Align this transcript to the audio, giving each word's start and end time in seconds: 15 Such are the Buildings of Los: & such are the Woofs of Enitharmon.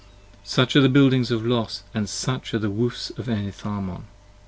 15 0.39 0.39
Such 0.45 0.75
are 0.75 0.81
the 0.81 0.89
Buildings 0.89 1.29
of 1.29 1.45
Los: 1.45 1.83
& 1.97 2.05
such 2.05 2.55
are 2.55 2.57
the 2.57 2.71
Woofs 2.71 3.11
of 3.19 3.27
Enitharmon. 3.27 4.05